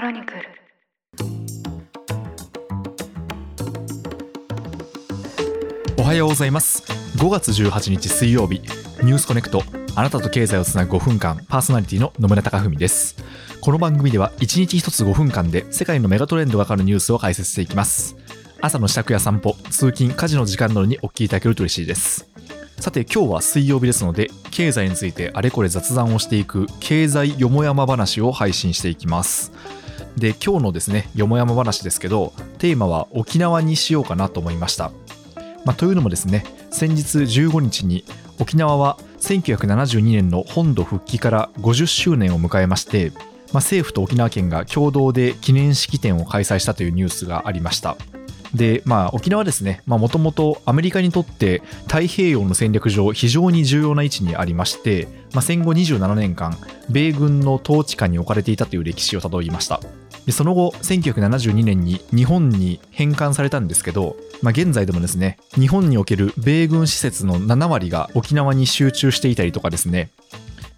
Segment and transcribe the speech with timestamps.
[0.00, 0.40] クロニクル。
[5.98, 6.82] おはようございます。
[7.18, 8.62] 5月18日水曜日。
[9.02, 9.62] ニュースコネクト。
[9.94, 13.22] あなたと経済をつなぐ5分間パーソナリティの野村貴文です。
[13.60, 18.16] この番組では1日1つ5分間で世界のメガトレンドがかかるニュースを解説していきます。
[18.62, 22.26] 朝の支度や散歩通勤家事の時間などにお聞きいただけると嬉しいです。
[22.78, 29.52] さて今日は水曜日ですので経済についてあれこれ雑談をしていく経済よもやま話を配信していきます。
[30.16, 34.92] で今日のですねよもやま話ですけどテーマは沖縄にしようかなと思いました。
[35.64, 38.04] まあ、というのもですね先日15日に
[38.38, 47.96] 沖縄は1972年の本土復帰から50周年を迎えまして、まあ、政府と沖縄県が共同で記念式典を開催したというニュースがありました。
[48.54, 49.82] でまあ沖縄ですね。
[49.86, 56.56] もともとアメリカにとって太平洋の戦略上非常に重要な位置にありまして、まあ、戦後27年間
[56.88, 59.80] 米軍の統治下に置かれていたという歴史をたどりました。
[60.26, 70.10] でその後1972年に日本に返還されたんですけど、まあ、現在でもですね日本における米軍施設の7割が沖縄に集中していたりとかですね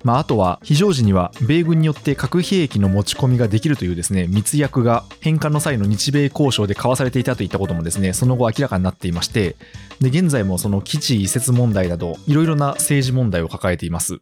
[0.05, 9.57] まあ、あとは非常時には米軍によって核兵器の持ち込みができるというですね密約が返還の際の日米交渉で交わされていたといったこともですねその後明らかになっていまして
[10.01, 14.21] で現在もその基地移設問題などいろいろな政治問題を抱えています。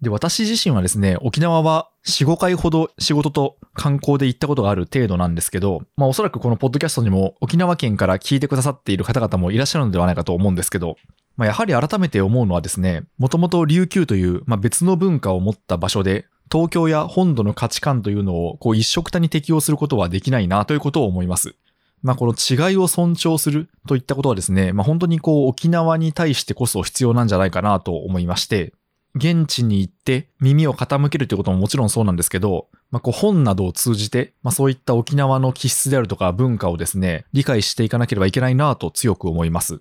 [0.00, 10.96] で私自身はですね沖縄は45回ほど仕事と観光で行ったことがある程度なんですけど、まあ、おそらくこのポッドキャストにも沖縄県から聞いてくださっている方々もいらっしゃるのではないかと思うんですけど
[11.36, 21.56] まあ、やはり改めて思うのはですね、もともと琉球という、まあ、別の文化を持った場所で、東京や本土の価値観というのをこう一色たに適用することはできないなということを思います。
[22.02, 28.74] まあ、この違いを尊重するといったことはですね、まあ、本当にこう沖縄に対してこそ必要なんじゃないかなと思いまして、
[29.16, 39.80] 現地に行って耳を傾けるということももちろんそうなんですけど、まあ、こう本などを通じて、まあ、そういった沖縄の気質であるとか文化をですね、理解していかなければいけないなと強く思います。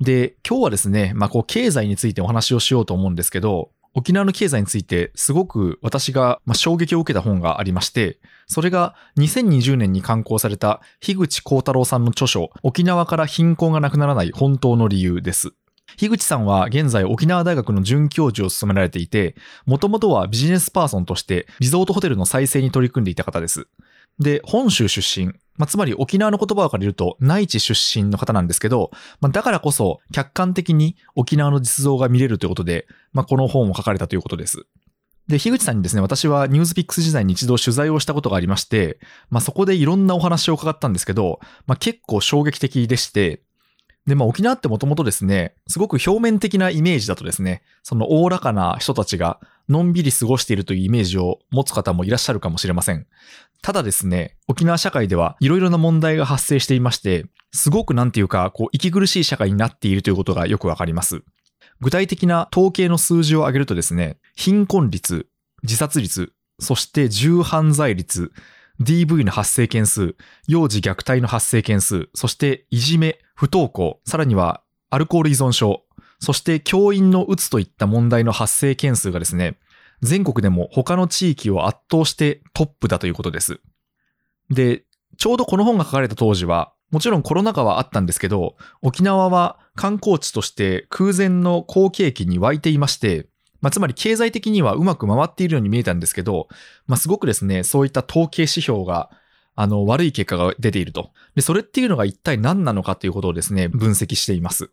[0.00, 15.52] で、今日はですね、まあ、こう、経済についてお話をしようと思うんですけど、沖縄の経済についてすごく私が衝撃を受けた本がありまして、それが2020年に刊行された樋口幸太郎さんの著書、沖縄から貧困がなくならない本当の理由です。
[15.96, 19.34] 樋口さんは現在沖縄大学の准教授を務められていて、
[19.64, 23.66] もともとはビジネスパーソンとしてリゾートホテルの再生に取り組んでいた方です。
[24.18, 28.90] で、本州出身、まあ、つまり沖縄の言葉を借りると内地出身の方なんですけど、
[29.20, 34.66] まあ、だからこそ客観的に沖縄の実像が見れるということで、まあ、この本を書かれたということです。
[35.28, 43.42] で、樋口さんにですね、私はニュースピックス時代に一度取材をしたことがありまして、まあ、そこでいろんなお話を伺ったんですけど、まあ、結構衝撃的でして、
[44.06, 53.06] で、まあ、沖縄ってもともとですね、すごく表面的なイメージだとですね、そのおおらかな人たちがのんびり過ごしているというイメージを持つ方もいらっしゃるかもしれません。
[53.62, 61.22] ただですね、沖縄社会ではいろいろな問題が発生していまして、すごくなんていうか、こう、息苦しい社会になっているということがよくわかります。
[61.80, 65.26] 具体的な統計の数字を挙げるとですね、貧困率、
[65.62, 68.32] 自殺率、そして重犯罪率、
[68.80, 70.16] DV の発生件数、
[70.46, 75.82] 幼児虐待の発生件数、そしていじめ、不登校、さらにはアルコール依存症、
[76.18, 79.58] そして教員のうつといった問題の発生件数がですね、
[80.02, 83.60] 全国でも他の地域を圧倒してトップだということです。
[84.50, 84.84] で、
[85.16, 93.28] ちょうどこの本が書かれた当時は、もちろんコロナ禍はあったんですけど、沖縄は観光地として空前の好景気に湧いていまして、
[93.60, 96.48] まあ、つまり経済的にはうまく回っているように見えたんですけど、
[96.86, 99.10] まあ、すごくですね、そういった統計指標が、
[99.54, 101.12] あの、悪い結果が出ていると。
[101.34, 104.70] で、それっていうのが一体何なのかということをですね、分析しています。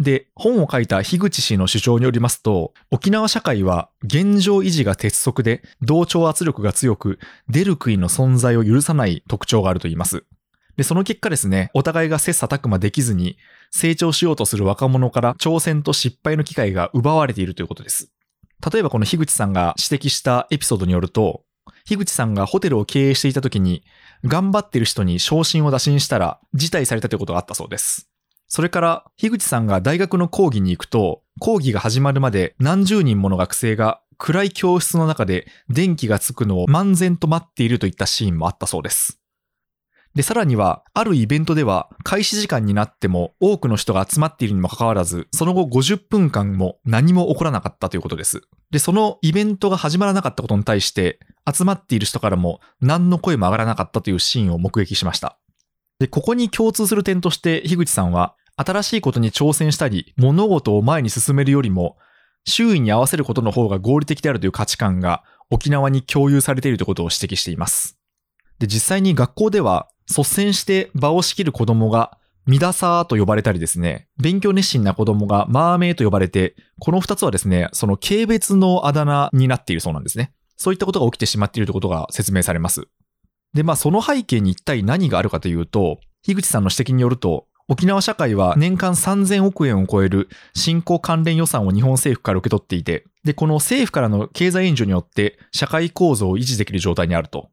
[0.00, 7.18] で、本を書いた樋口氏の主張によりますと、沖縄社会は現状維持が鉄則で、同調圧力が強く、
[7.50, 10.24] 出る杭の存在を許さない特徴があると言います。
[10.76, 13.36] で、その結果ですね、お互いが切磋琢磨できずに、
[13.70, 18.10] 成長しようとする若者から挑戦と失敗の機会が奪われているということです。
[18.72, 21.44] 例えばこの樋口さんが指摘したエピソードによると、
[21.84, 23.84] 樋口さんがホテルを経営していた時に、
[24.24, 28.09] 頑張ってる人に昇進を打診したら、辞退されたということがあったそうです。
[28.52, 39.20] それから、樋口さんが大学の講義に行くと、講義が始まるまで何十人もの学生が暗い教室の中で電気がつくのを漫然と待っているといったシーンもあったそうです。
[40.16, 48.42] で、さらには、あるイベントでは、開始時間になっても多くの人が集まっているにもかかわらず、その後50分間も何も起こらなかったということです。
[48.72, 55.38] で、そのイベントが始まらなかったことに対して、集まっている人からも何の声も上がらなかったというシーンを目撃しました。
[56.00, 61.96] で、ここに共通する点として、樋口さんは、新しいことに挑戦したり、物事を前に進めるよりも、
[62.46, 67.98] 周囲に合わせることの方が合理的であるという価値観が沖縄に共有されているということを指摘しています。
[68.58, 80.32] で、実際に学校では率先して場を仕切る子供がミダサーと呼ばれたりですね、勉強熱心な子供がマーメイと呼ばれて、この二つはですね、その軽蔑のあだ名になっているそうなんですね。
[80.56, 82.88] そういったことが起きてしまっているということが説明されます。
[83.54, 97.48] で、まあその背景に一体何があるかというと、樋口さんの指摘によると、沖縄社会は年間3000億円を超える振興関連予算を日本政府から受け取っていて、で、この政府からの経済援助によって社会構造を維持できる状態にあると。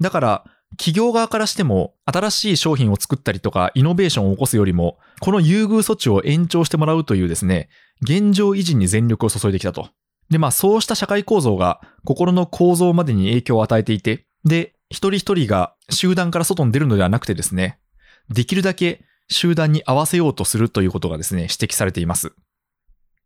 [0.00, 0.44] だから、
[0.76, 7.68] 企業側からしても新しい商品を作ったりとかイノベーションを起こすよりも、この優遇措置を延長してもらうというですね、
[8.02, 9.88] 現状維持に全力を注いできたと。
[10.30, 17.78] で、まあそうした社会構造が心の構造までに影響を与えていて、で、一人一人が集団から外に出るのではなくてですね、
[18.28, 22.34] できるだけ集団に合わせようとするということがですね、指摘されています。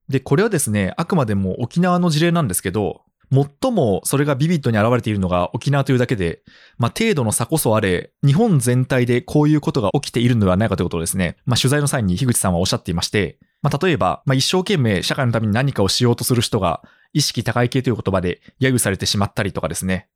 [0.09, 6.43] で、これはですね、あくまでも沖縄の事例なんですけど、最もそれがビビッドに現れているのが沖縄というだけで、
[6.79, 20.09] まあ、程度の差こそあれ、日本全体でこういうことが起きているのではないかということをですね、まあ、取材の際に樋口さんはおっしゃっていまして、まあ、例えば、まあ、一生懸命社会のために何かをしようとする人が、意識高い系という言葉で揶揄されてしまったりとかですね、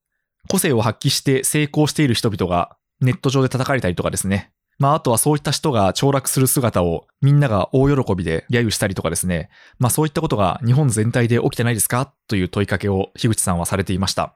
[0.48, 4.52] 個性を発揮して成功している人々がネット上で叩かれたりとかですね、
[4.82, 9.48] まあ、あとはそういった人が凋落する姿をみんなが大喜びで揶揄したりとかですね。
[9.78, 12.12] まあ、そういったことが日本全体で起きてないですか？
[12.26, 14.34] という問いかけを樋口さんはされていました。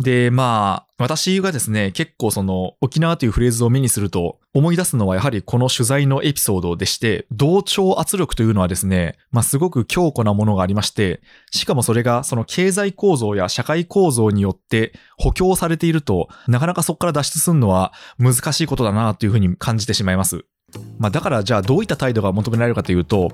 [0.00, 20.44] で、まあ、私がですね、結構その沖縄というフレーズを目にすると思い出すのはやはりこの取材のエピソードでして、同調圧力というのはですね、まあすごく強固なものがありまして、しかもそれがその経済構造や社会構造によって補強されていると、なかなかそこから脱出するのは難しいことだなというふうに感じてしまいます。
[20.98, 23.32] まあだからじゃあどういった態度が求められるかというと、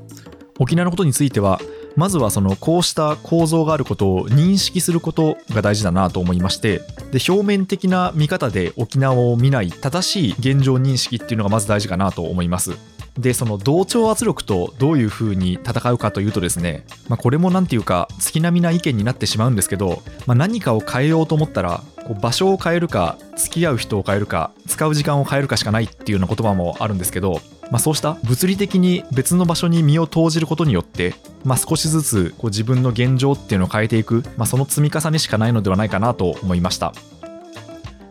[0.59, 1.61] 沖縄のことについては
[1.97, 6.81] まずはそのこうした構造があることを認識することが大事だなと思いまして
[7.11, 12.77] で表面的な見方で沖縄を見ない正しい現状認識っていうのがまず大事かなと思います。
[13.19, 36.93] でその同調圧力とどういうふうに戦うかというとですね、まあ、これも何ていうか月並みな意見になってしまうんですけど、まあ、何かを変えようと思ったらこう場所を変えるか付き合う人を変えるか使う時間を変えるかしかないっていうような言葉もあるんですけどまあ、そうした物理的に別の場所に身を投じることによって、まあ、少しずつこう自分の現状っていうのを変えていく、まあ、その積み重ねしかないのではないかなと思いました。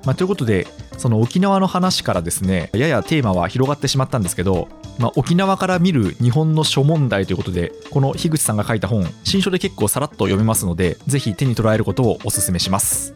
[0.05, 0.67] まあ、ということで
[0.97, 13.15] その沖縄の話からですねややテーマは広がってしまったんですけど、まあ、沖縄から見る日本の諸問題ということでこの樋口さんが書いた本新書で結構さらっと読めますのでぜひ手に取られることをお勧めします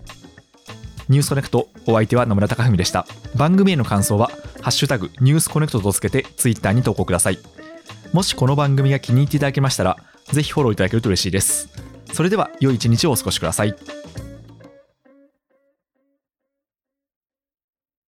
[1.12, 3.06] ニュースコネクトお相手は野村貴文でした
[3.36, 4.30] 番組への感想は
[4.62, 7.40] ハッシュタグニュースコネクトとつけてツイッターに投稿ください。
[8.14, 9.98] もしこの番組が気に入っていただけましたら、
[10.32, 11.68] ぜひフォローいただけると嬉しいです。
[12.14, 13.76] それでは良い一日をお過ごしください。